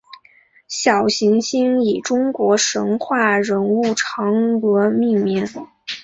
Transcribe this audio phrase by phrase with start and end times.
[0.67, 5.45] 小行星以中国神话人物嫦娥命名。